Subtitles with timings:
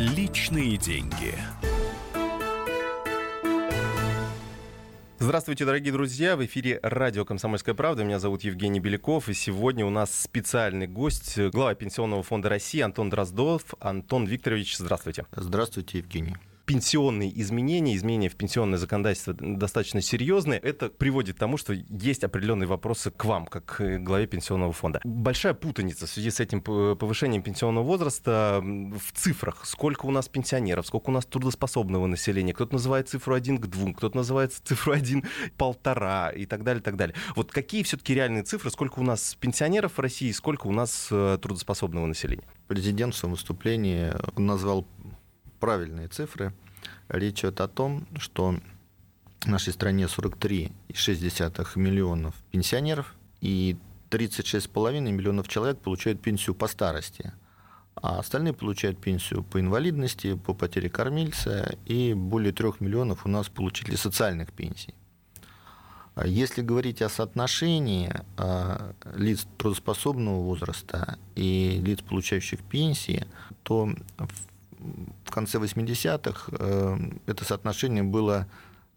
[0.00, 1.34] Личные деньги.
[5.18, 6.38] Здравствуйте, дорогие друзья!
[6.38, 8.02] В эфире радио «Комсомольская правда».
[8.02, 9.28] Меня зовут Евгений Беляков.
[9.28, 13.74] И сегодня у нас специальный гость, глава Пенсионного фонда России Антон Дроздов.
[13.78, 15.26] Антон Викторович, здравствуйте.
[15.32, 21.72] Здравствуйте, Евгений пенсионные изменения, изменения в пенсионное законодательство достаточно серьезные, это приводит к тому, что
[21.72, 25.00] есть определенные вопросы к вам, как к главе пенсионного фонда.
[25.04, 29.64] Большая путаница в связи с этим повышением пенсионного возраста в цифрах.
[29.64, 32.54] Сколько у нас пенсионеров, сколько у нас трудоспособного населения.
[32.54, 35.24] Кто-то называет цифру 1 к 2, кто-то называет цифру 1
[35.56, 37.14] полтора и так далее, так далее.
[37.36, 41.38] Вот какие все-таки реальные цифры, сколько у нас пенсионеров в России, сколько у нас э,
[41.40, 42.44] трудоспособного населения?
[42.68, 44.86] Президент в своем выступлении назвал
[45.60, 46.52] правильные цифры.
[47.08, 48.56] Речь идет о том, что
[49.40, 53.76] в нашей стране 43,6 миллионов пенсионеров и
[54.10, 57.32] 36,5 миллионов человек получают пенсию по старости,
[57.94, 63.48] а остальные получают пенсию по инвалидности, по потере кормильца, и более 3 миллионов у нас
[63.48, 64.94] получили социальных пенсий.
[66.24, 73.26] Если говорить о соотношении а, лиц трудоспособного возраста и лиц, получающих пенсии,
[73.62, 73.94] то
[75.24, 78.46] в конце 80-х э, это соотношение было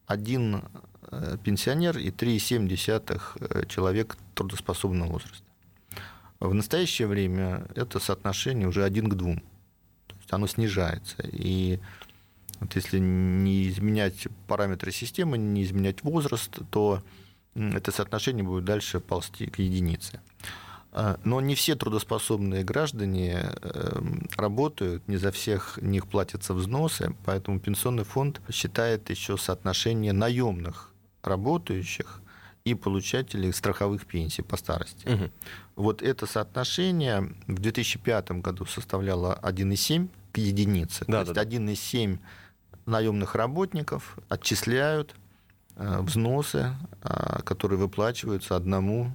[0.06, 0.64] один
[1.12, 5.44] э, пенсионер и 3,7 э, человек трудоспособного возраста.
[6.40, 9.40] В настоящее время это соотношение уже один к двум.
[10.08, 11.18] То есть оно снижается.
[11.32, 11.80] И
[12.60, 17.02] вот если не изменять параметры системы, не изменять возраст, то
[17.56, 20.20] это соотношение будет дальше ползти к единице.
[20.96, 27.60] А, но не все трудоспособные граждане эм, работают, не за всех них платятся взносы, поэтому
[27.60, 30.92] пенсионный фонд считает еще соотношение наемных
[31.24, 32.22] работающих
[32.64, 35.08] и получателей страховых пенсий по старости.
[35.08, 35.32] Угу.
[35.78, 41.06] Вот это соотношение в 2005 году составляло 1,7 к единице.
[41.08, 42.20] Да, То да, есть 1,7
[42.86, 45.16] наемных работников отчисляют
[45.76, 49.12] э, взносы, а, которые выплачиваются одному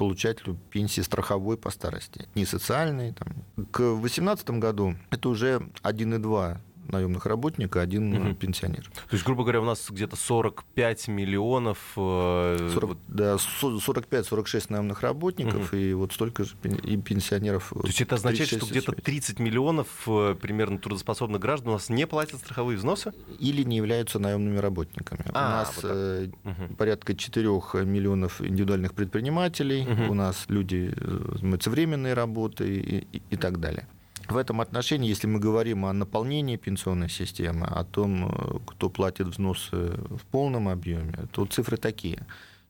[0.00, 3.12] получателю пенсии страховой по старости, не социальной.
[3.12, 3.28] Там.
[3.70, 6.56] К 2018 году это уже 1,2
[6.90, 8.34] наемных работника, один угу.
[8.34, 8.84] пенсионер.
[8.84, 11.78] То есть, грубо говоря, у нас где-то 45 миллионов...
[11.94, 15.76] 40, э, да, 45-46 наемных работников, угу.
[15.76, 17.72] и вот столько же и пенсионеров.
[17.74, 22.06] То есть это означает, что где-то 30 миллионов э, примерно трудоспособных граждан у нас не
[22.06, 23.12] платят страховые взносы?
[23.38, 25.24] Или не являются наемными работниками.
[25.32, 26.74] А, у нас вот угу.
[26.76, 27.48] порядка 4
[27.84, 30.12] миллионов индивидуальных предпринимателей, угу.
[30.12, 30.92] у нас люди
[31.38, 33.86] занимаются временной работой и, и, и так далее.
[34.30, 39.92] В этом отношении, если мы говорим о наполнении пенсионной системы, о том, кто платит взносы
[40.08, 42.26] в полном объеме, то цифры такие.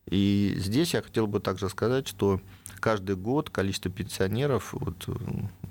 [0.06, 2.41] И здесь я хотел бы также сказать, что
[2.81, 5.06] каждый год количество пенсионеров вот,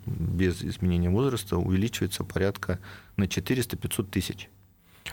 [0.05, 2.79] без изменения возраста увеличивается порядка
[3.17, 4.49] на 400-500 тысяч.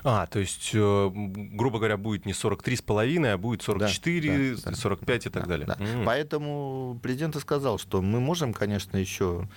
[0.04, 5.06] А, то есть, э, грубо говоря, будет не 43,5, а будет 44, да, да, 45
[5.06, 5.66] да, и так да, далее.
[5.66, 5.74] Да.
[5.74, 6.04] Mm.
[6.04, 9.48] Поэтому президент и сказал, что мы можем, конечно, еще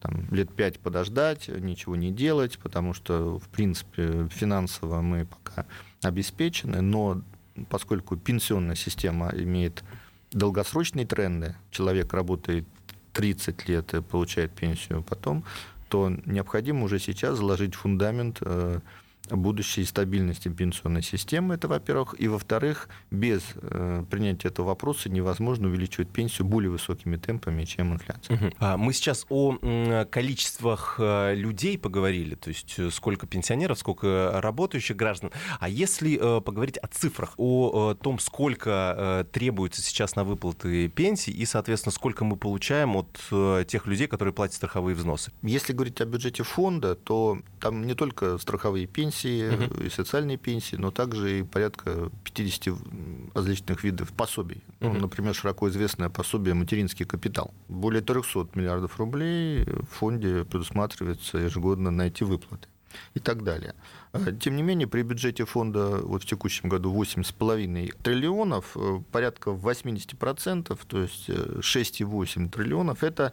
[0.00, 5.66] там, лет пять подождать, ничего не делать, потому что, в принципе, финансово мы пока
[6.02, 7.22] обеспечены, но
[7.68, 9.82] поскольку пенсионная система имеет
[10.30, 12.66] долгосрочные тренды, человек работает
[13.12, 15.44] 30 лет и получает пенсию потом,
[15.88, 18.80] то необходимо уже сейчас заложить фундамент э,
[19.30, 22.14] будущей стабильности пенсионной системы, это во-первых.
[22.18, 28.36] И во-вторых, без э, принятия этого вопроса невозможно увеличивать пенсию более высокими темпами, чем инфляция.
[28.36, 28.76] Угу.
[28.78, 35.30] Мы сейчас о количествах э, людей поговорили, то есть э, сколько пенсионеров, сколько работающих граждан.
[35.60, 41.92] А если поговорить о цифрах, о том, сколько требуется сейчас на выплаты пенсий и, соответственно,
[41.92, 45.32] сколько мы получаем от тех людей, которые платят страховые взносы?
[45.42, 49.84] Если говорить о бюджете фонда, то там не только страховые пенсии, пенсии, угу.
[49.84, 52.74] и социальные пенсии, но также и порядка 50
[53.34, 54.62] различных видов пособий.
[54.80, 54.92] Угу.
[54.92, 57.52] Ну, например, широко известное пособие «Материнский капитал».
[57.68, 62.68] Более 300 миллиардов рублей в фонде предусматривается ежегодно на эти выплаты
[63.14, 63.74] и так далее.
[64.12, 69.50] А, тем не менее, при бюджете фонда вот в текущем году 8,5 триллионов, э, порядка
[69.50, 73.32] 80%, то есть 6,8 э, триллионов, это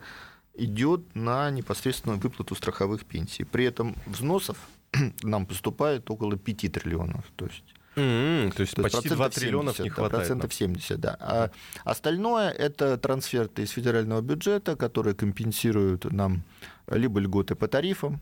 [0.58, 3.44] идет на непосредственную выплату страховых пенсий.
[3.44, 4.58] При этом взносов
[5.24, 7.26] нам поступает около 5 триллионов.
[7.36, 7.64] То есть
[7.96, 10.28] Mm-hmm, то есть то почти 2 триллионов 70, не хватает.
[10.28, 11.18] процентов 70, да.
[11.20, 11.50] А
[11.86, 16.44] остальное– это трансферты из федерального бюджета, которые компенсируют нам
[16.88, 18.22] либо льготы по тарифам,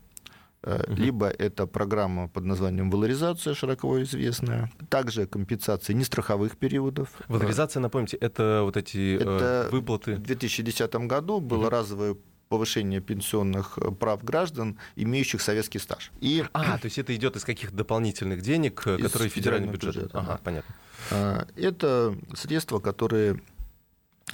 [0.65, 0.95] Uh-huh.
[0.95, 7.09] либо это программа под названием «Валоризация», широко известная, также компенсация нестраховых периодов.
[7.27, 10.15] Валоризация, напомните, это вот эти это выплаты?
[10.15, 11.69] В 2010 году было uh-huh.
[11.69, 12.15] разовое
[12.53, 16.11] повышения пенсионных прав граждан, имеющих советский стаж.
[16.21, 16.45] И...
[16.53, 19.95] А, то есть это идет из каких дополнительных денег, из которые федеральный бюджет?
[19.95, 20.39] бюджет ага, да.
[20.43, 20.75] понятно.
[21.09, 23.41] А, это средства, которые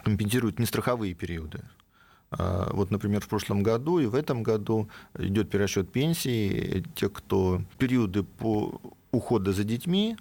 [0.03, 1.61] компенсируют нестраховые периоды.
[2.31, 6.83] А, вот, например, в прошлом году и в этом году идет перерасчет пенсии.
[6.95, 8.81] Те, кто периоды по
[9.11, 10.17] ухода за детьми,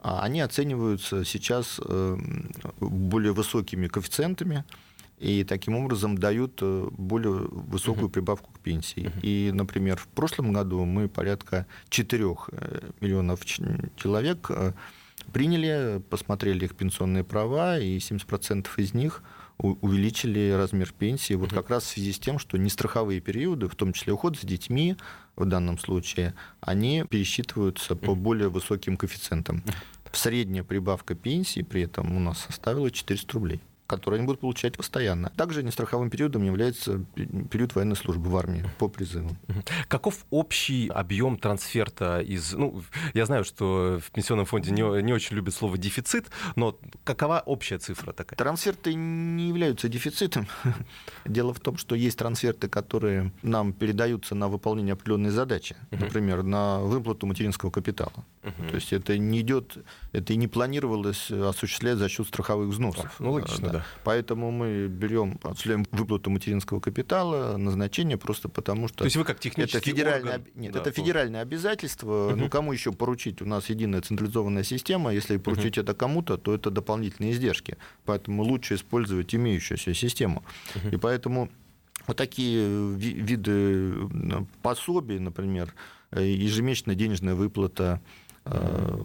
[0.00, 2.16] а, они оцениваются сейчас э,
[2.80, 4.64] более высокими коэффициентами
[5.20, 9.12] и таким образом дают э, более высокую прибавку к пенсии.
[9.22, 14.50] И, например, в прошлом году мы порядка 4 э, миллионов человек
[15.32, 19.22] приняли, посмотрели их пенсионные права, и 70% из них
[19.58, 21.34] увеличили размер пенсии.
[21.34, 24.46] Вот как раз в связи с тем, что нестраховые периоды, в том числе уход за
[24.46, 24.96] детьми
[25.34, 29.64] в данном случае, они пересчитываются по более высоким коэффициентам.
[30.12, 35.30] Средняя прибавка пенсии при этом у нас составила 400 рублей которые они будут получать постоянно.
[35.30, 37.04] Также нестраховым периодом является
[37.50, 39.34] период военной службы в армии по призыву.
[39.88, 42.52] Каков общий объем трансферта из...
[42.52, 42.82] Ну,
[43.14, 47.78] я знаю, что в пенсионном фонде не, не очень любят слово «дефицит», но какова общая
[47.78, 48.36] цифра такая?
[48.36, 50.46] Трансферты не являются дефицитом.
[51.24, 56.80] Дело в том, что есть трансферты, которые нам передаются на выполнение определенной задачи, например, на
[56.80, 58.24] выплату материнского капитала.
[58.68, 59.78] То есть это не идет,
[60.12, 63.14] это и не планировалось осуществлять за счет страховых взносов.
[63.18, 63.72] Ну, логично, да.
[63.78, 63.86] Да.
[64.04, 68.98] Поэтому мы берем, осуществляем выплату материнского капитала, назначение просто потому, что...
[68.98, 70.52] То есть вы как технический это федеральное, орган...
[70.54, 72.28] Нет, да, это федеральное обязательство.
[72.28, 72.36] Угу.
[72.36, 73.42] Ну, кому еще поручить?
[73.42, 75.12] У нас единая централизованная система.
[75.12, 75.84] Если поручить угу.
[75.84, 77.76] это кому-то, то это дополнительные издержки.
[78.04, 80.42] Поэтому лучше использовать имеющуюся систему.
[80.74, 80.88] Угу.
[80.94, 81.50] И поэтому
[82.06, 83.94] вот такие виды
[84.62, 85.74] пособий, например,
[86.10, 88.27] э, ежемесячная денежная выплата Э,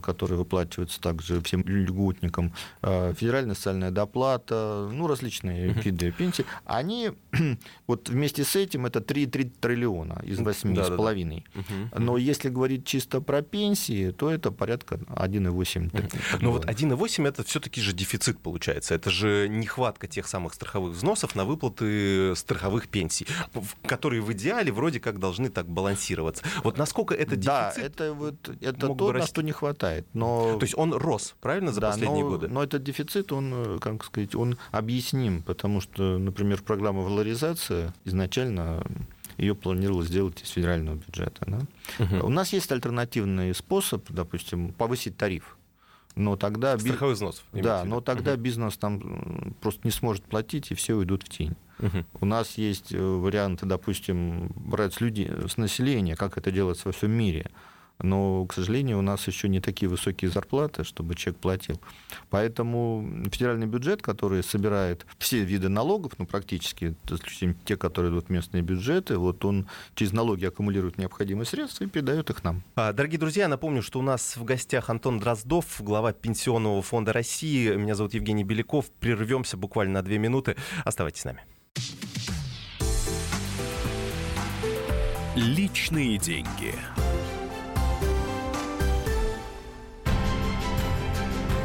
[0.01, 7.11] которые выплачиваются также всем льготникам, э, федеральная социальная доплата, ну, различные виды пенсии, они
[7.87, 10.75] вот вместе с этим это 3-3 триллиона из 8,5.
[10.75, 11.49] Да, да,
[11.91, 11.99] да.
[11.99, 16.09] Но если говорить чисто про пенсии, то это порядка 1,8 триллиона.
[16.41, 18.95] Но вот 1,8 это все-таки же дефицит получается.
[18.95, 23.27] Это же нехватка тех самых страховых взносов на выплаты страховых пенсий,
[23.85, 26.43] которые в идеале вроде как должны так балансироваться.
[26.63, 27.45] Вот насколько это дефицит?
[27.45, 30.05] Да, это, вот, это то, на что не хватает.
[30.13, 30.57] Но...
[30.59, 32.47] То есть он рос, правильно, за да, последние но, годы?
[32.47, 38.85] Но этот дефицит, он, э, как сказать, он объясним, потому что, например, программа валоризация изначально
[39.37, 41.45] ее планировалось сделать из федерального бюджета.
[41.47, 41.59] Да?
[42.05, 42.27] Угу.
[42.27, 45.57] У нас есть альтернативный способ, допустим, повысить тариф.
[46.15, 47.43] Но тогда страховой взнос.
[47.53, 48.41] Да, но тогда угу.
[48.41, 51.55] бизнес там просто не сможет платить и все уйдут в тень.
[51.79, 52.05] Угу.
[52.21, 56.91] У нас есть э, варианты, допустим, брать с людей, с населения, как это делается во
[56.91, 57.49] всем мире
[57.99, 61.79] но, к сожалению, у нас еще не такие высокие зарплаты, чтобы человек платил.
[62.29, 66.95] Поэтому федеральный бюджет, который собирает все виды налогов, ну, практически,
[67.65, 72.29] те, которые идут в местные бюджеты, вот он через налоги аккумулирует необходимые средства и передает
[72.29, 72.63] их нам.
[72.75, 77.75] А, дорогие друзья, напомню, что у нас в гостях Антон Дроздов, глава Пенсионного фонда России.
[77.75, 78.89] Меня зовут Евгений Беляков.
[78.99, 80.55] Прервемся буквально на две минуты.
[80.83, 81.41] Оставайтесь с нами.
[85.35, 86.75] Личные деньги.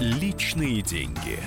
[0.00, 1.38] Личные деньги.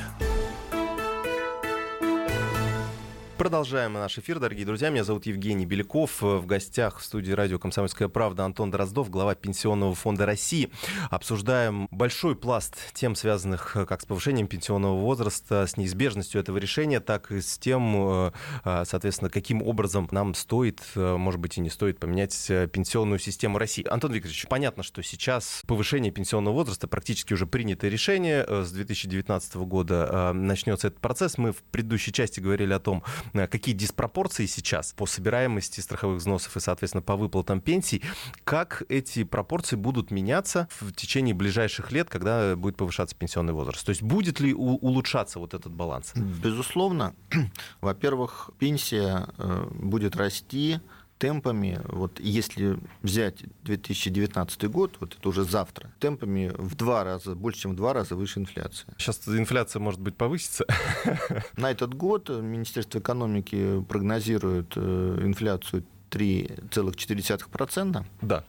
[3.38, 4.90] Продолжаем наш эфир, дорогие друзья.
[4.90, 6.22] Меня зовут Евгений Беляков.
[6.22, 10.70] В гостях в студии радио «Комсомольская правда» Антон Дроздов, глава Пенсионного фонда России.
[11.10, 17.32] Обсуждаем большой пласт тем, связанных как с повышением пенсионного возраста, с неизбежностью этого решения, так
[17.32, 17.96] и с тем,
[18.28, 18.32] э,
[18.66, 22.36] э, соответственно, каким образом нам стоит, э, может быть, и не стоит поменять
[22.72, 23.86] пенсионную систему России.
[23.90, 28.46] Антон Викторович, понятно, что сейчас повышение пенсионного возраста практически уже принятое решение.
[28.48, 31.40] С 2019 года начнется этот процесс.
[31.40, 36.56] Мы в предыдущей части говорили о том, Э, какие диспропорции сейчас по собираемости страховых взносов
[36.58, 38.01] и, соответственно, по выплатам пенсий,
[38.44, 43.86] как эти пропорции будут меняться в течение ближайших лет, когда будет повышаться пенсионный возраст?
[43.86, 46.13] То есть будет ли улучшаться вот этот баланс?
[46.15, 47.15] Безусловно.
[47.82, 50.80] Во-первых, пенсия э, будет расти
[51.24, 57.62] темпами, вот если взять 2019 год, вот это уже завтра, темпами в два раза, больше,
[57.62, 58.88] чем в два раза выше инфляции.
[58.98, 60.65] Сейчас инфляция, может быть, повысится?
[61.56, 68.06] На этот год Министерство экономики прогнозирует э, инфляцию 3,4%.
[68.22, 68.44] Да.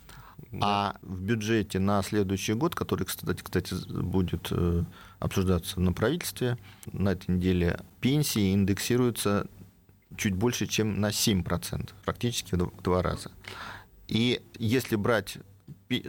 [0.60, 4.82] А в бюджете на следующий год, который, кстати, кстати будет э,
[5.20, 6.58] обсуждаться на правительстве,
[6.92, 9.46] на этой неделе пенсии индексируются
[10.16, 13.30] чуть больше, чем на 7%, практически в два раза.
[14.08, 15.38] И если брать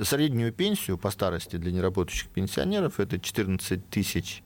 [0.04, 4.44] среднюю пенсию по старости для неработающих пенсионеров, это 14 тысяч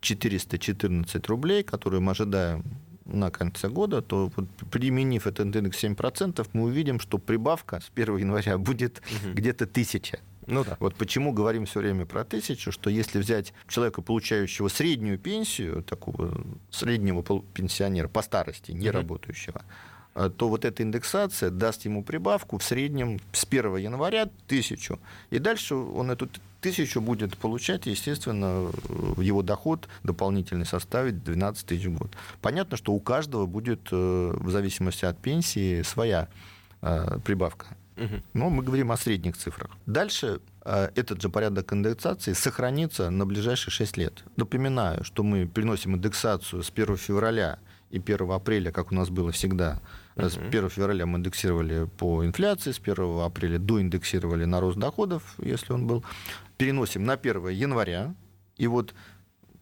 [0.00, 2.64] 414 рублей, которые мы ожидаем
[3.04, 8.18] на конце года, то вот, применив этот индекс 7%, мы увидим, что прибавка с 1
[8.18, 9.34] января будет угу.
[9.34, 10.20] где-то тысяча.
[10.48, 10.76] Ну да.
[10.80, 16.42] Вот почему говорим все время про тысячу, что если взять человека, получающего среднюю пенсию, такого
[16.70, 17.22] среднего
[17.54, 19.62] пенсионера по старости, не работающего,
[20.14, 24.98] э, то вот эта индексация даст ему прибавку в среднем с 1 января тысячу.
[25.30, 26.28] И дальше он эту
[26.60, 28.70] тысячу будет получать, естественно,
[29.16, 32.10] его доход дополнительный составит 12 тысяч в год.
[32.40, 36.28] Понятно, что у каждого будет, э, в зависимости от пенсии, своя
[36.80, 37.18] э,
[38.32, 39.70] Но мы говорим о средних цифрах.
[39.86, 44.24] Дальше э, этот же порядок индексации сохранится на ближайшие 6 лет.
[44.36, 47.58] Напоминаю, что мы переносим индексацию с 1 февраля
[47.90, 49.80] и 1 апреля, как у нас было всегда.
[50.16, 55.72] С 1 февраля мы индексировали по инфляции, с 1 апреля доиндексировали на рост доходов, если
[55.72, 56.04] он был.
[56.56, 58.14] Переносим на 1 января.
[58.56, 58.94] И вот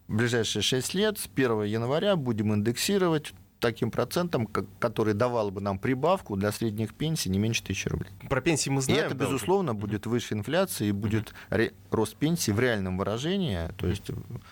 [0.07, 4.47] в ближайшие 6 лет с 1 января будем индексировать таким процентом,
[4.79, 8.09] который давал бы нам прибавку для средних пенсий не меньше тысячи рублей.
[8.29, 9.03] Про пенсии мы знаем.
[9.03, 9.79] И это, да, безусловно, уже.
[9.79, 11.73] будет выше инфляции, и будет mm-hmm.
[11.91, 14.11] рост пенсии в реальном выражении, то есть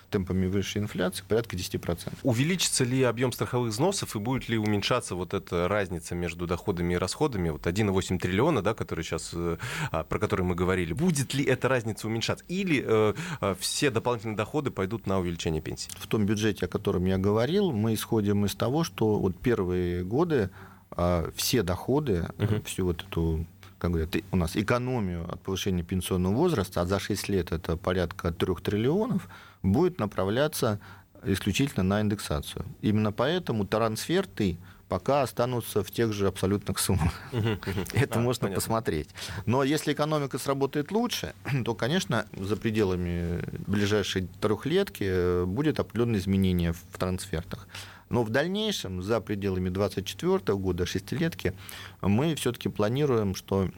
[0.09, 2.13] темпами выше инфляции, порядка 10%.
[2.23, 6.97] Увеличится ли объем страховых взносов и будет ли уменьшаться вот эта разница между доходами и
[6.97, 9.57] расходами, вот 1,8 триллиона, да, который сейчас, э,
[9.91, 12.45] а, про который мы говорили, будет ли эта разница уменьшаться?
[12.47, 15.89] Или э, э, все дополнительные доходы пойдут на увеличение пенсий?
[15.97, 20.03] В том бюджете, о котором я говорил, мы исходим из того, что что вот первые
[20.03, 20.49] годы
[20.91, 22.61] а, все доходы, угу.
[22.63, 23.45] всю вот эту
[23.77, 28.31] как говорят, у нас экономию от повышения пенсионного возраста, а за 6 лет это порядка
[28.31, 29.27] 3 триллионов,
[29.61, 30.79] будет направляться
[31.25, 32.65] исключительно на индексацию.
[32.81, 37.13] Именно поэтому трансферты пока останутся в тех же абсолютных суммах.
[37.93, 39.09] Это можно посмотреть.
[39.45, 41.33] Но если экономика сработает лучше,
[41.65, 47.67] то, конечно, за пределами ближайшей трехлетки будет определенное изменение в трансфертах.
[48.09, 51.53] Но в дальнейшем, за пределами 2024 года, шестилетки,
[52.01, 53.69] мы все-таки планируем, что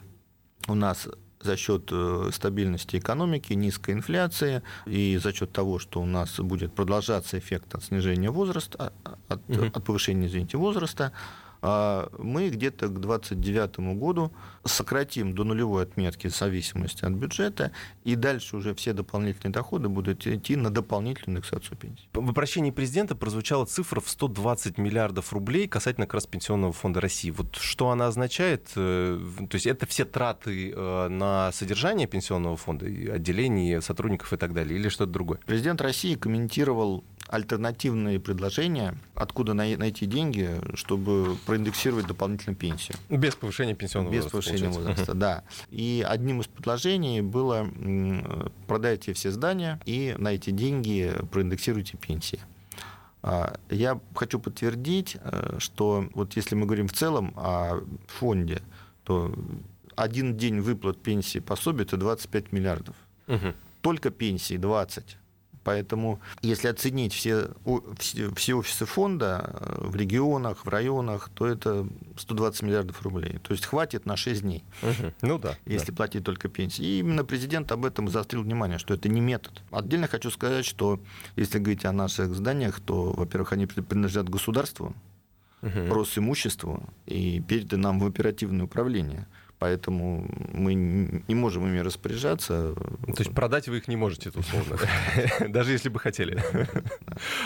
[0.67, 1.07] у нас
[1.41, 6.73] за счет э, стабильности экономики, низкой инфляции и за счет того, что у нас будет
[6.73, 8.91] продолжаться эффект от снижения возраста,
[9.27, 9.65] от, угу.
[9.65, 14.31] от повышения, извините, возраста, а мы где-то к 2029 году
[14.65, 17.71] сократим до нулевой отметки в зависимости от бюджета,
[18.03, 22.09] и дальше уже все дополнительные доходы будут идти на дополнительную индексацию пенсий.
[22.13, 27.31] В обращении президента прозвучала цифра в 120 миллиардов рублей касательно как раз Пенсионного фонда России.
[27.31, 28.69] Вот что она означает?
[28.75, 34.53] Э, то есть это все траты э, на содержание Пенсионного фонда, отделений, сотрудников и так
[34.53, 35.39] далее, или что-то другое?
[35.45, 42.97] Президент России комментировал альтернативные предложения, откуда найти деньги, чтобы проиндексировать дополнительно пенсию.
[43.09, 44.51] Без повышения пенсионного Без возраста.
[44.51, 45.43] Без повышения возраста, да.
[45.69, 47.67] И одним из предложений было
[48.67, 52.39] продайте все здания и на эти деньги проиндексируйте пенсии.
[53.23, 58.61] А, я хочу подтвердить, э, что вот если мы говорим в целом о фонде,
[59.03, 59.33] то
[59.95, 62.95] один день выплат пенсии пособия это 25 миллиардов.
[63.27, 63.53] Угу.
[63.81, 65.17] Только пенсии 20.
[65.67, 67.49] Поэтому, если оценить все,
[68.37, 73.39] все офисы фонда э, в регионах, в районах, то это 120 миллиардов рублей.
[73.43, 74.63] То есть хватит на 6 дней.
[74.81, 75.13] Угу.
[75.23, 75.57] Ну да.
[75.65, 75.97] Если да.
[75.97, 76.85] платить только пенсии.
[76.85, 79.61] И именно президент об этом заострил внимание, что это не метод.
[79.69, 81.01] Отдельно хочу сказать, что
[81.35, 84.95] если говорить о наших зданиях, то, во-первых, они принадлежат государству,
[85.61, 85.93] угу.
[85.93, 89.27] Росимуществу и переданы нам в оперативное управление
[89.59, 92.73] поэтому мы не можем ими распоряжаться.
[92.75, 94.77] То есть продать вы их не можете, условно,
[95.49, 96.41] даже если бы хотели.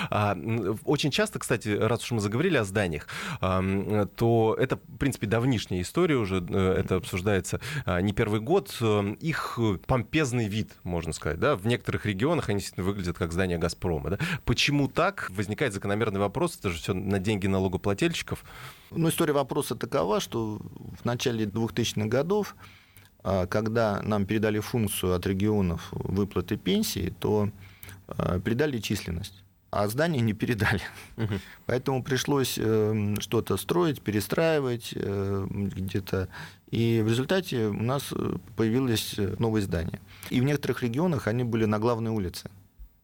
[0.10, 0.38] А,
[0.84, 3.08] очень часто, кстати, раз уж мы заговорили о зданиях,
[3.40, 8.78] то это, в принципе, давнишняя история уже, э, это обсуждается а, не первый год.
[9.20, 14.18] Их помпезный вид, можно сказать, да, в некоторых регионах они действительно выглядят как здание «Газпрома».
[14.46, 15.30] Почему так?
[15.30, 18.44] Возникает закономерный вопрос, это же все на деньги налогоплательщиков.
[18.92, 20.60] Ну, история вопроса такова, что
[21.00, 22.56] в начале 2000-х годов,
[23.24, 27.50] а, когда нам передали функцию от регионов выплаты пенсии, то
[28.08, 29.44] а, передали численность.
[29.72, 30.82] а здание не передали.
[31.16, 31.34] Угу.
[31.66, 36.28] Поэтому пришлось э, что-то строить, перестраивать э, где-то.
[36.70, 40.02] И в результате у нас э, появилось новые здания.
[40.30, 42.50] И в некоторых регионах они были на главной улице.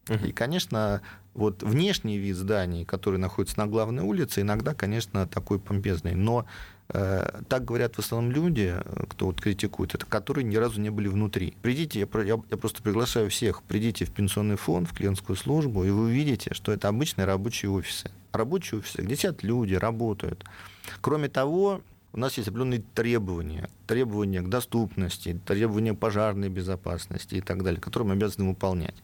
[0.10, 0.26] Угу.
[0.28, 1.02] И, конечно,
[1.34, 6.16] вот внешний вид зданий, который находится на главной улице, иногда, конечно, такой помпезный.
[6.16, 6.46] Но
[6.90, 8.76] Э, так говорят в основном люди,
[9.10, 11.56] кто вот критикует это, которые ни разу не были внутри.
[11.62, 15.90] Придите, я, я, я просто приглашаю всех, придите в пенсионный фонд, в клиентскую службу, и
[15.90, 18.10] вы увидите, что это обычные рабочие офисы.
[18.32, 20.46] Рабочие офисы, где сидят люди, работают.
[21.02, 21.82] Кроме того,
[22.18, 28.08] у нас есть определенные требования, требования к доступности, требования пожарной безопасности и так далее, которые
[28.08, 28.96] мы обязаны выполнять.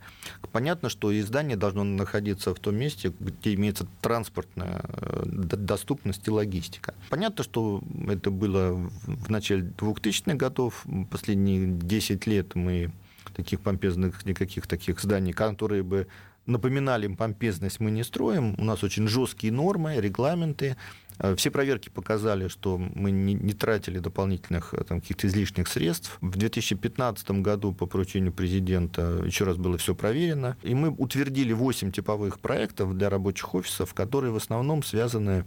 [0.52, 6.96] Понятно, что издание должно находиться в том месте, где имеется транспортная э, доступность и логистика.
[7.12, 8.74] Понятно, что это было
[9.06, 12.92] в начале 2000-х годов, последние 10 лет мы
[13.36, 16.08] таких помпезных, никаких таких зданий, которые бы
[16.46, 18.56] напоминали помпезность, мы не строим.
[18.58, 20.78] У нас очень жесткие нормы, регламенты,
[21.36, 26.18] все проверки показали, что мы не, не тратили дополнительных э, там, каких-то излишних средств.
[26.22, 30.58] В 2015 году по поручению президента еще раз было все проверено.
[30.64, 35.46] И мы утвердили 8 типовых проектов для рабочих офисов, которые в основном связаны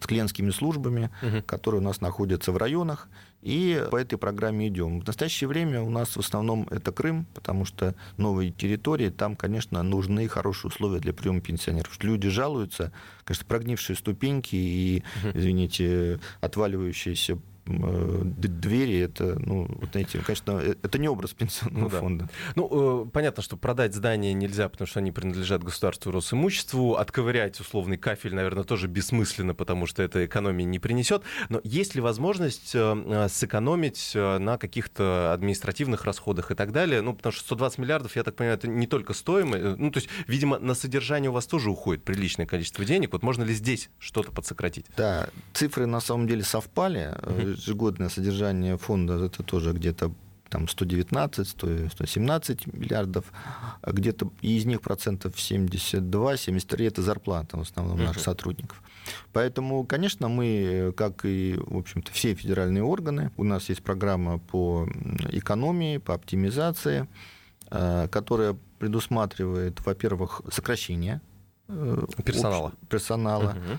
[0.00, 1.42] с клиентскими службами, угу.
[1.42, 3.08] которые у нас находятся в районах,
[3.42, 5.00] и по этой программе идем.
[5.00, 9.82] В настоящее время у нас в основном это Крым, потому что новые территории, там, конечно,
[9.82, 11.96] нужны хорошие условия для приема пенсионеров.
[12.02, 12.92] Люди жалуются,
[13.24, 15.02] конечно, прогнившие ступеньки и,
[15.34, 17.38] извините, отваливающиеся
[17.68, 22.00] двери, это, ну, вот знаете, конечно, э, это не образ пенсионного ну, да.
[22.00, 22.28] фонда.
[22.54, 26.94] Ну, э, понятно, что продать здания нельзя, потому что они принадлежат государству и Росимуществу.
[26.94, 31.22] Отковырять условный кафель, наверное, тоже бессмысленно, потому что это экономии не принесет.
[31.48, 37.02] Но есть ли возможность сэкономить на каких-то административных расходах и так далее?
[37.02, 39.78] Ну, потому что 120 миллиардов, я так понимаю, это не только стоимость.
[39.78, 43.12] Ну, то есть, видимо, на содержание у вас тоже уходит приличное количество денег.
[43.12, 44.86] Вот можно ли здесь что-то подсократить?
[44.96, 47.14] Да, цифры на самом деле совпали
[47.58, 50.12] ежегодное содержание фонда это тоже где-то
[50.48, 53.26] там 119, 117 миллиардов,
[53.82, 58.82] а где-то из них процентов 72-73 это зарплата в основном наших сотрудников.
[59.32, 64.86] Поэтому, конечно, мы, как и, в общем-то, все федеральные органы, у нас есть программа по
[65.30, 67.08] экономии, по оптимизации,
[67.70, 71.20] э, которая предусматривает, во-первых, сокращение
[71.68, 73.50] э, персонала, персонала.
[73.50, 73.78] Угу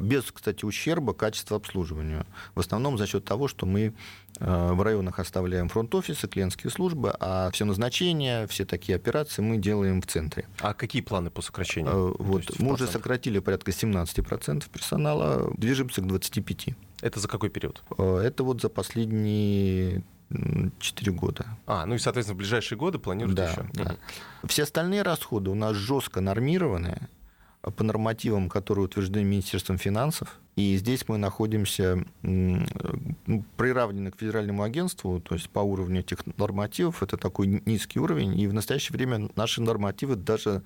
[0.00, 2.26] без, кстати, ущерба качества обслуживания.
[2.54, 3.94] В основном за счет того, что мы
[4.40, 10.00] а, в районах оставляем фронт-офисы, клиентские службы, а все назначения, все такие операции мы делаем
[10.00, 10.46] в центре.
[10.60, 11.92] А какие планы по сокращению?
[11.92, 16.74] А, вот, мы уже сократили порядка 17% персонала, движемся к 25%.
[17.00, 17.82] Это за какой период?
[17.96, 20.02] Это вот за последние
[20.80, 21.46] 4 года.
[21.66, 23.66] А, ну и, соответственно, в ближайшие годы планируете да, еще?
[23.72, 23.96] Да.
[24.46, 27.08] Все остальные расходы у нас жестко нормированы,
[27.62, 30.38] по нормативам, которые утверждены Министерством финансов.
[30.56, 37.02] И здесь мы находимся ну, приравнены к федеральному агентству, то есть по уровню этих нормативов
[37.02, 38.38] это такой низкий уровень.
[38.38, 40.62] И в настоящее время наши нормативы даже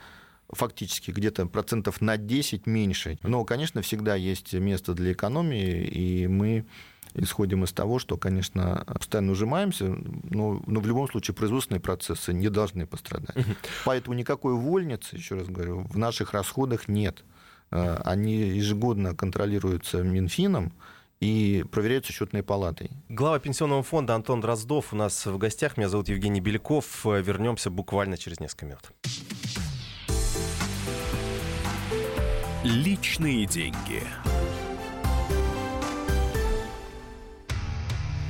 [0.50, 3.18] фактически где-то процентов на 10 меньше.
[3.22, 6.66] Но, конечно, всегда есть место для экономии, и мы
[7.14, 9.87] исходим из того, что, конечно, постоянно ужимаемся,
[10.25, 13.37] но, но в любом случае производственные процессы не должны пострадать.
[13.85, 17.25] Поэтому никакой увольницы, еще раз говорю, в наших расходах нет.
[17.70, 20.72] Э, они ежегодно контролируются Минфином,
[21.20, 22.90] и проверяются счетной палатой.
[23.09, 25.77] Глава пенсионного фонда Антон Дроздов у нас в гостях.
[25.77, 27.05] Меня зовут Евгений Беляков.
[27.05, 28.90] Вернемся буквально через несколько минут.
[32.64, 34.03] Личные деньги.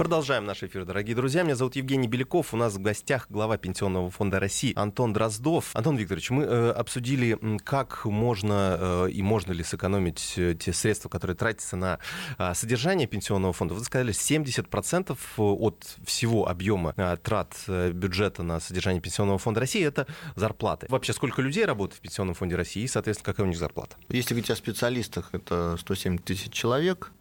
[0.00, 1.42] Продолжаем наш эфир, дорогие друзья.
[1.42, 2.54] Меня зовут Евгений Беляков.
[2.54, 5.76] У нас в гостях глава Пенсионного фонда России Антон Дроздов.
[5.76, 11.10] Антон Викторович, мы э, обсудили, как можно э, и можно ли сэкономить э, те средства,
[11.10, 11.98] которые тратятся на
[12.38, 13.74] э, содержание Пенсионного фонда.
[13.74, 19.84] Вы сказали, 70% от всего объема э, трат э, бюджета на содержание Пенсионного фонда России
[19.84, 20.86] это зарплаты.
[20.88, 23.96] Вообще, сколько людей работает в Пенсионном фонде России и, соответственно, какая у них зарплата?
[24.08, 27.12] Если говорить о специалистах, это 107 тысяч человек.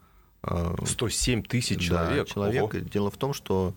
[0.44, 2.28] 107 тысяч человек.
[2.28, 2.64] Да, человек.
[2.64, 2.80] Ого.
[2.80, 3.74] Дело в том, что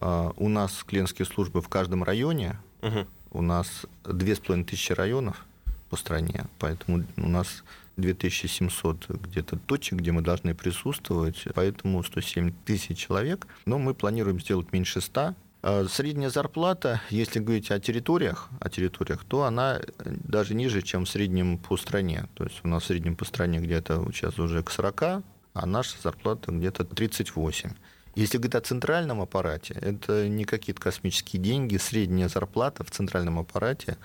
[0.00, 2.58] а, у нас клиентские службы в каждом районе.
[2.82, 3.06] Угу.
[3.32, 5.44] У нас две с половиной тысячи районов
[5.90, 7.64] по стране, поэтому у нас
[7.96, 14.72] 2700 где-то точек, где мы должны присутствовать, поэтому 107 тысяч человек, но мы планируем сделать
[14.72, 20.80] меньше 100, а Средняя зарплата, если говорить о территориях, о территориях, то она даже ниже,
[20.80, 22.26] чем в среднем по стране.
[22.34, 25.24] То есть у нас в среднем по стране где-то сейчас уже к 40,
[25.56, 27.70] а наша зарплата где-то 38.
[28.14, 31.76] Если говорить о центральном аппарате, это не какие-то космические деньги.
[31.76, 33.96] Средняя зарплата в центральном аппарате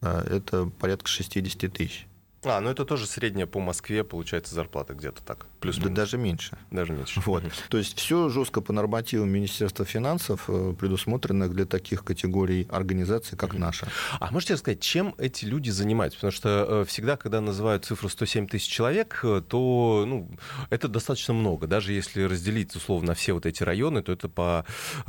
[0.00, 2.06] а, это порядка 60 тысяч.
[2.44, 5.46] А, ну это тоже средняя по Москве, получается, зарплата где-то так.
[5.60, 6.56] Плюс да даже меньше.
[6.70, 7.20] Даже меньше.
[7.26, 7.42] Вот.
[7.68, 13.54] То есть все жестко по нормативам Министерства финансов э, предусмотрено для таких категорий организаций, как
[13.54, 13.88] наша.
[14.20, 16.18] А можете сказать, чем эти люди занимаются?
[16.18, 20.30] Потому что э, всегда, когда называют цифру 107 тысяч человек, э, то ну,
[20.70, 21.66] это достаточно много.
[21.66, 24.64] Даже если разделить условно все вот эти районы, то это по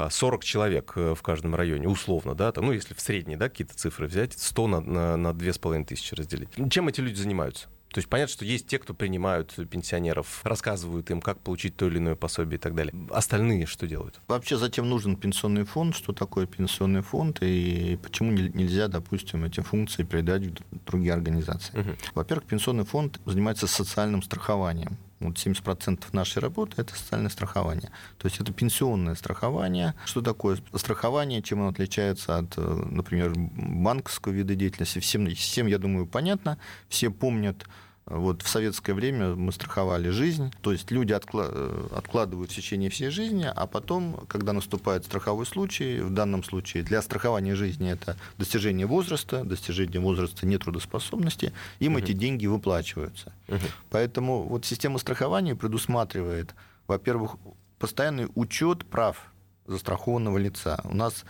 [0.10, 4.08] 40 человек в каждом районе, условно, да, там, ну если в средние, да, какие-то цифры
[4.08, 6.50] взять, 100 на, на, на 2500 разделить.
[6.72, 7.68] Чем эти люди занимаются?
[7.90, 11.98] То есть понятно, что есть те, кто принимают пенсионеров, рассказывают им, как получить то или
[11.98, 12.94] иное пособие и так далее.
[13.10, 14.20] Остальные что делают?
[14.28, 15.96] Вообще затем нужен пенсионный фонд.
[15.96, 21.80] Что такое пенсионный фонд и почему нельзя, допустим, эти функции передать в другие организации?
[21.80, 21.90] Угу.
[22.16, 24.98] Во-первых, пенсионный фонд занимается социальным страхованием.
[25.20, 27.90] Вот 70% нашей работы– это социальное страхование.
[28.18, 29.96] То есть это пенсионное страхование.
[30.06, 35.00] Что такое страхование, чем оно отличается от, например, банковского вида деятельности?
[35.00, 36.60] Всем, всем я думаю, понятно.
[36.88, 37.66] Все помнят
[38.08, 43.50] вот в советское время мы страховали жизнь, то есть люди откладывают в течение всей жизни,
[43.54, 49.44] а потом, когда наступает страховой случай, в данном случае для страхования жизни это достижение возраста,
[49.44, 52.00] достижение возраста нетрудоспособности, им угу.
[52.00, 53.34] эти деньги выплачиваются.
[53.50, 53.60] Угу.
[53.90, 56.56] Поэтому вот система страхования предусматривает,
[56.88, 57.36] во-первых,
[57.78, 59.32] постоянный учет прав
[59.66, 60.80] застрахованного лица.
[60.86, 61.26] У нас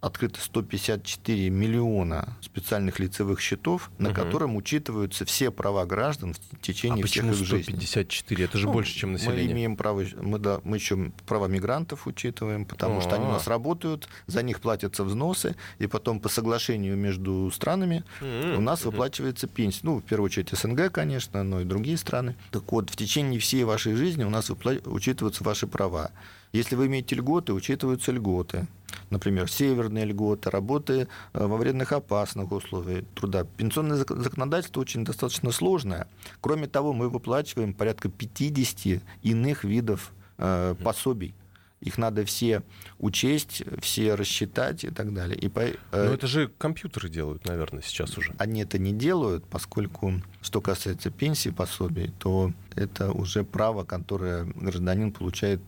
[0.00, 4.16] открыто 154 миллиона специальных лицевых счетов, на угу.
[4.16, 7.72] котором учитываются все права граждан в течение а всех их жизни.
[7.72, 8.44] 154?
[8.44, 9.46] Это же ну, больше, чем население.
[9.46, 13.02] Мы имеем право, мы, да, мы еще права мигрантов учитываем, потому А-а-а.
[13.02, 18.04] что они у нас работают, за них платятся взносы, и потом по соглашению между странами
[18.20, 19.80] у нас выплачивается пенсия.
[19.82, 22.36] Ну, в первую очередь СНГ, конечно, но и другие страны.
[22.50, 24.76] Так вот, в течение всей вашей жизни у нас выпла...
[24.84, 26.10] учитываются ваши права.
[26.52, 28.66] Если вы имеете льготы, учитываются льготы.
[29.10, 33.44] Например, северные льготы, работы э, во вредных опасных условиях труда.
[33.44, 36.08] Пенсионное законодательство очень достаточно сложное.
[36.40, 41.34] Кроме того, мы выплачиваем порядка 50 иных видов э, пособий.
[41.80, 42.62] Их надо все
[42.98, 45.38] учесть, все рассчитать и так далее.
[45.38, 48.34] И по, э, Но это же компьютеры делают, наверное, сейчас уже.
[48.38, 55.10] Они это не делают, поскольку, что касается пенсии, пособий, то это уже право, которое гражданин
[55.10, 55.60] получает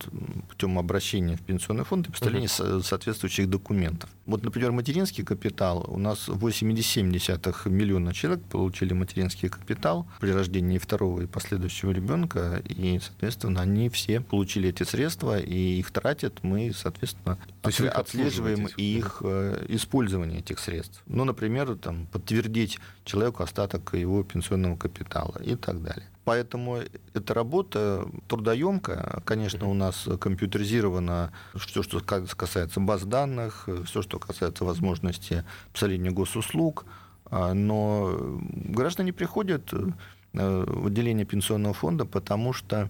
[0.47, 2.83] путем обращения в пенсионный фонд и представления uh-huh.
[2.83, 4.09] соответствующих документов.
[4.25, 5.85] Вот, например, материнский капитал.
[5.87, 12.99] У нас 8,7 миллиона человек получили материнский капитал при рождении второго и последующего ребенка, и,
[12.99, 19.23] соответственно, они все получили эти средства, и их тратят мы, соответственно, То есть отслеживаем их
[19.25, 21.01] э, использование этих средств.
[21.07, 26.07] Ну, например, там, подтвердить человеку остаток его пенсионного капитала и так далее.
[26.25, 26.79] Поэтому
[27.13, 29.21] эта работа трудоемкая.
[29.25, 36.85] Конечно, у нас компьютеризировано все, что касается баз данных, все, что касается возможности посоления госуслуг.
[37.25, 39.87] А, но граждане приходят э,
[40.33, 42.89] в отделение пенсионного фонда, потому что,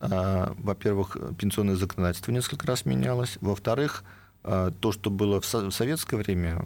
[0.00, 4.04] а, во-первых, пенсионное законодательство несколько раз менялось, во-вторых,
[4.42, 6.64] а, то, что было в советское время,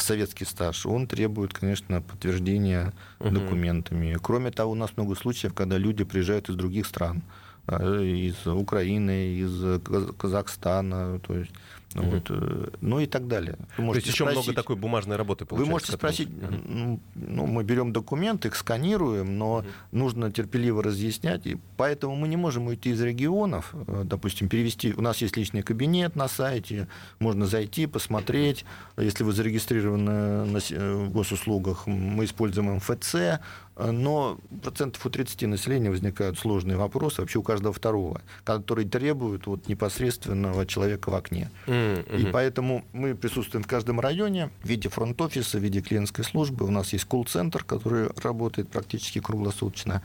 [0.00, 3.30] советский стаж, он требует, конечно, подтверждения угу.
[3.30, 4.16] документами.
[4.22, 7.22] Кроме того, у нас много случаев, когда люди приезжают из других стран,
[7.66, 9.80] э, из Украины, из
[10.18, 11.52] Казахстана, то есть
[11.94, 12.10] Угу.
[12.10, 13.56] Вот, э, ну и так далее.
[13.76, 15.66] Вы можете То есть еще спросить, много такой бумажной работы получается.
[15.66, 17.00] Вы можете спросить, угу.
[17.14, 19.66] ну, мы берем документы, их сканируем, но угу.
[19.92, 25.00] нужно терпеливо разъяснять, и поэтому мы не можем уйти из регионов, э, допустим, перевести, у
[25.00, 28.64] нас есть личный кабинет на сайте, можно зайти, посмотреть,
[28.96, 33.40] если вы зарегистрированы на э, госуслугах, мы используем МФЦ,
[33.76, 39.68] но процентов у 30 населения возникают сложные вопросы, вообще у каждого второго, которые требуют вот
[39.68, 41.50] непосредственного человека в окне.
[41.66, 42.20] Mm-hmm.
[42.20, 46.66] И поэтому мы присутствуем в каждом районе в виде фронт-офиса, в виде клиентской службы.
[46.66, 50.02] У нас есть колл-центр, который работает практически круглосуточно.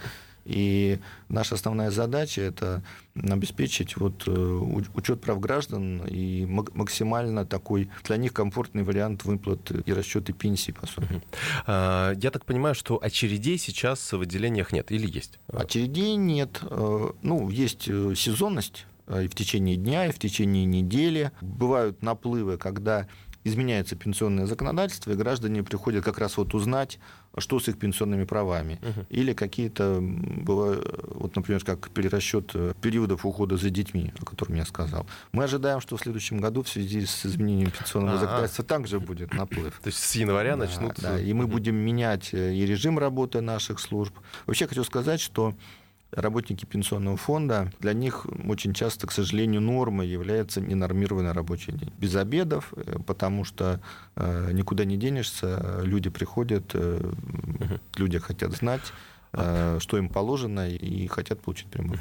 [0.47, 2.81] И наша основная задача– это
[3.15, 9.93] обеспечить вот э, учет прав граждан и максимально такой для них комфортный вариант выплат и
[9.93, 11.21] расчеты пенсии, по сути.
[11.65, 15.39] А, я так понимаю, что очередей сейчас в отделениях нет или есть?
[15.47, 16.61] Очередей нет.
[16.61, 21.31] Э, ну, есть э, сезонность и в течение дня, и в течение недели.
[21.41, 23.07] Бывают наплывы, когда
[23.47, 26.99] изменяется пенсионное законодательство, и граждане приходят как раз вот узнать,
[27.39, 28.79] что с их пенсионными правами.
[28.81, 29.05] Угу.
[29.09, 35.05] Или какие-то, вот, например, как перерасчет э, периодов ухода за детьми, о котором я сказал.
[35.31, 38.21] Мы ожидаем, что в следующем году в связи с изменением пенсионного А-а-а.
[38.21, 39.79] законодательства также будет наплыв.
[39.81, 40.95] То есть с января да, начнут...
[40.99, 44.13] Да, и мы будем менять э, и режим работы наших служб.
[44.45, 45.53] Вообще хочу сказать, что
[46.11, 51.91] работники пенсионного фонда, для них очень часто, к сожалению, нормой является ненормированный рабочий день.
[51.97, 53.81] Без обедов, э, потому что
[54.15, 57.11] э, никуда не денешься, люди приходят, э,
[57.95, 58.93] люди хотят знать,
[59.37, 61.99] Э, что им положено, и хотят получить прямую.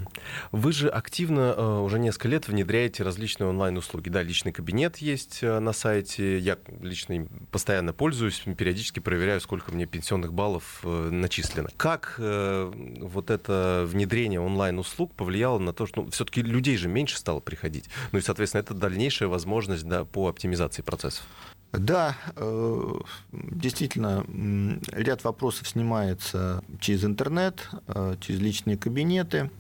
[0.53, 4.09] Вы же активно э, уже несколько лет внедряете различные онлайн-услуги.
[4.09, 6.39] Да, личный кабинет есть э, на сайте.
[6.39, 11.69] Я лично им постоянно пользуюсь, периодически проверяю, сколько мне пенсионных баллов начислено.
[11.77, 17.41] Как вот это внедрение онлайн-услуг повлияло на то, что ну, все-таки людей же меньше стало
[17.41, 17.91] приходить?
[18.13, 21.25] Ну и, соответственно, это дальнейшая возможность да, по оптимизации процессов.
[21.73, 22.95] Да, э,
[23.33, 24.25] действительно,
[24.93, 29.51] ряд вопросов снимается через интернет, э, через личные кабинеты,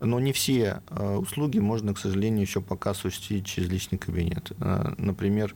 [0.00, 4.52] но не все э, услуги можно, к сожалению, еще пока осуществить через личный кабинет.
[4.96, 5.54] Например,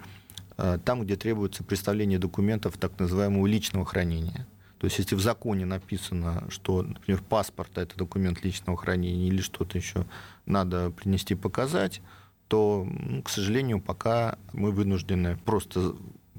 [0.84, 4.46] там, где требуется представление документов так называемого личного хранения.
[4.78, 9.78] То есть, если в законе написано, что, например, паспорт– это документ личного хранения или что-то
[9.78, 10.04] еще
[10.46, 12.02] надо принести показать,
[12.48, 12.86] то,
[13.24, 15.94] к сожалению, пока мы вынуждены просто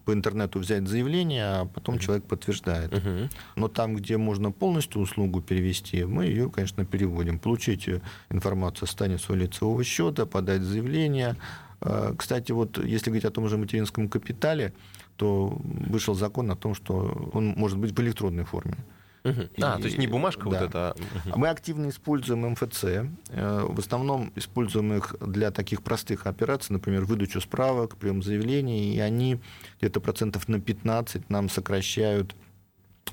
[0.05, 1.99] по интернету взять заявление, а потом uh-huh.
[1.99, 2.91] человек подтверждает.
[2.91, 3.29] Uh-huh.
[3.55, 7.39] Но там, где можно полностью услугу перевести, мы ее, конечно, переводим.
[7.39, 7.89] Получить
[8.29, 11.35] информацию о состоянии своего лицевого счета, подать заявление.
[11.81, 14.73] А, кстати, вот если говорить о том же материнском капитале,
[15.15, 18.77] то вышел закон о том, что он может быть в электронной форме.
[19.25, 19.41] Угу.
[19.55, 20.49] И, а, то есть не бумажка да.
[20.49, 20.95] вот эта.
[21.25, 21.39] Угу.
[21.39, 22.83] Мы активно используем МФЦ.
[22.83, 28.99] Э, в основном используем их для таких простых операций, например, выдачу справок, прием заявлений, и
[28.99, 29.39] они
[29.79, 32.35] где-то процентов на 15 нам сокращают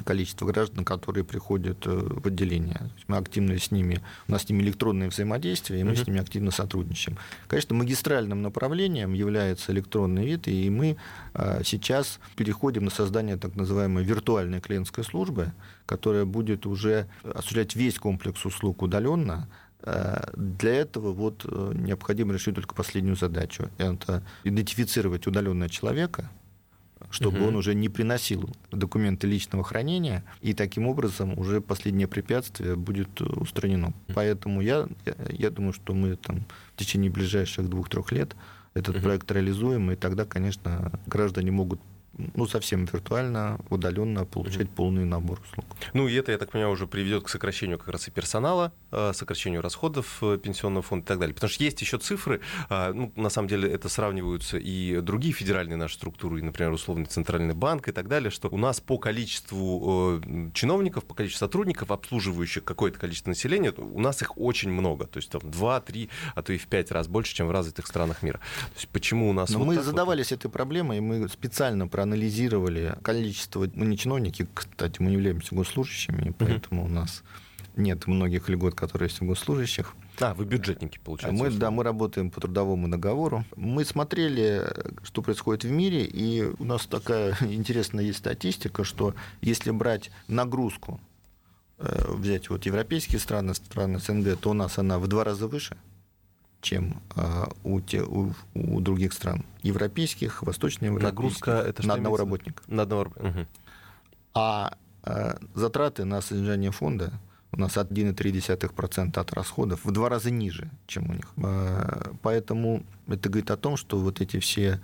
[0.04, 2.90] количество граждан, которые приходят э, в отделение.
[3.08, 6.04] Мы активно с ними, у нас с ними электронное взаимодействие, и мы uh-huh.
[6.04, 7.18] с ними активно сотрудничаем.
[7.46, 10.96] Конечно, магистральным направлением является электронный вид, и мы
[11.34, 15.52] э, сейчас переходим на создание так называемой виртуальной клиентской службы,
[15.84, 19.48] которая будет уже осуществлять весь комплекс услуг удаленно,
[19.82, 23.68] э, для этого вот необходимо решить только последнюю задачу.
[23.76, 26.30] Это идентифицировать удаленного человека,
[27.10, 27.48] чтобы угу.
[27.48, 33.92] он уже не приносил документы личного хранения, и таким образом уже последнее препятствие будет устранено.
[34.14, 38.36] Поэтому я, я, я думаю, что мы там в течение ближайших двух-трех лет
[38.74, 39.04] этот угу.
[39.04, 41.80] проект реализуем, и тогда, конечно, граждане могут
[42.16, 44.74] ну, совсем виртуально, удаленно получать mm-hmm.
[44.74, 45.64] полный набор услуг.
[45.94, 49.12] Ну, и это, я так понимаю, уже приведет к сокращению как раз и персонала, э,
[49.14, 51.34] сокращению расходов э, пенсионного фонда и так далее.
[51.34, 55.76] Потому что есть еще цифры, а, ну, на самом деле это сравниваются и другие федеральные
[55.76, 60.20] наши структуры, и, например, условный центральный банк и так далее, что у нас по количеству
[60.22, 65.06] э, чиновников, по количеству сотрудников, обслуживающих какое-то количество населения, у нас их очень много.
[65.06, 67.86] То есть там 2, 3, а то и в 5 раз больше, чем в развитых
[67.86, 68.38] странах мира.
[68.38, 69.50] То есть почему у нас...
[69.50, 70.40] Но вот мы задавались вот?
[70.40, 76.34] этой проблемой, и мы специально проанализировали количество, мы не чиновники, кстати, мы не являемся госслужащими,
[76.36, 76.86] поэтому uh-huh.
[76.86, 77.22] у нас
[77.76, 79.94] нет многих льгот, которые есть у госслужащих.
[80.20, 81.42] А, вы бюджетники, получается.
[81.42, 83.44] Мы, да, мы работаем по трудовому договору.
[83.56, 84.66] Мы смотрели,
[85.04, 91.00] что происходит в мире, и у нас такая интересная есть статистика, что если брать нагрузку,
[91.78, 95.76] э, взять вот европейские страны, страны СНГ, то у нас она в два раза выше–
[96.62, 101.14] чем э, у, те, у, у других стран европейских, восточноевропейских.
[101.14, 102.62] Нагрузка это на одного работника.
[102.68, 103.46] На одного угу.
[104.34, 107.12] А э, затраты на содержание фонда
[107.50, 111.26] у нас от 1,3% от расходов в два раза ниже, чем у них.
[111.36, 114.80] Э, поэтому это говорит о том, что вот эти все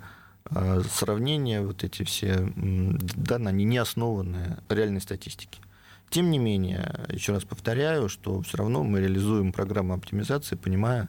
[0.51, 5.61] э, сравнения, вот эти все данные, они не основаны реальной статистике.
[6.09, 11.07] Тем не менее, еще раз повторяю, что все равно мы реализуем программу оптимизации, понимая,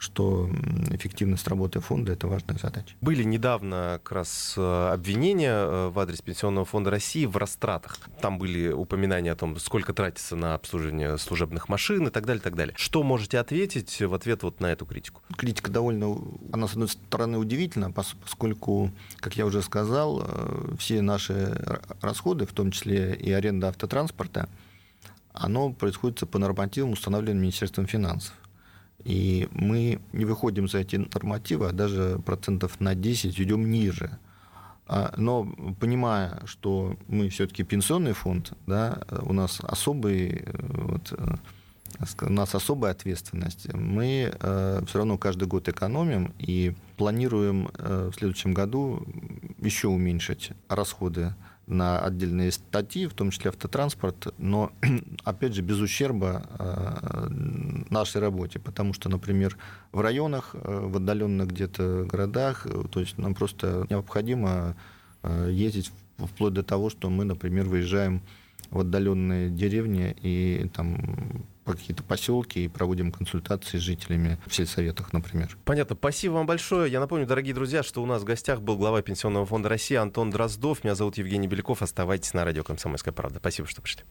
[0.00, 0.48] что
[0.90, 2.94] эффективность работы фонда– это важная задача.
[3.02, 7.98] Были недавно как раз э, обвинения э, в адрес Пенсионного фонда России в растратах.
[8.22, 12.42] Там были упоминания о том, сколько тратится на обслуживание служебных машин и так далее, и
[12.42, 12.74] так далее.
[12.78, 15.20] Что можете ответить в ответ вот на эту критику?
[15.36, 16.16] Критика довольно,
[16.50, 21.54] она, с одной стороны, удивительна, поскольку, как я уже сказал, э, все наши
[22.00, 24.48] расходы, в том числе и аренда автотранспорта,
[25.34, 28.34] оно происходит по нормативам, установленным Министерством финансов.
[29.04, 34.18] И мы не выходим за эти нормативы, а даже процентов на 10 идем ниже.
[34.86, 35.46] А, но
[35.78, 41.36] понимая, что мы все-таки пенсионный фонд, да, у нас особый э, вот, э,
[42.22, 43.72] у нас особая ответственность.
[43.72, 49.06] Мы э, все равно каждый год экономим и планируем в следующем году
[49.60, 51.34] еще уменьшить расходы
[51.70, 54.72] на отдельные статьи, в том числе автотранспорт, но,
[55.24, 57.28] опять же, без ущерба э,
[57.90, 59.56] нашей работе, потому что, например,
[59.92, 64.76] в районах, э, в отдаленных где-то городах, э, то есть нам просто необходимо
[65.48, 68.22] ездить вплоть до того, что мы, например, выезжаем
[68.70, 75.56] в отдаленные деревни и там какие-то поселки и проводим консультации с жителями в сельсоветах, например.
[75.64, 75.96] Понятно.
[75.96, 76.90] Спасибо вам большое.
[76.90, 80.30] Я напомню, дорогие друзья, что у нас в гостях был глава Пенсионного фонда России Антон
[80.30, 80.84] Дроздов.
[80.84, 81.82] Меня зовут Евгений Беляков.
[81.82, 83.38] Оставайтесь на радио «Комсомольская правда».
[83.38, 84.04] Спасибо, что пришли.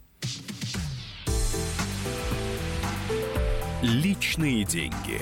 [3.82, 5.22] Личные деньги.